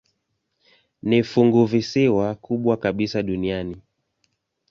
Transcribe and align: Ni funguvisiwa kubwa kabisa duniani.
Ni 1.03 1.19
funguvisiwa 1.23 2.35
kubwa 2.35 2.77
kabisa 2.77 3.23
duniani. 3.23 3.77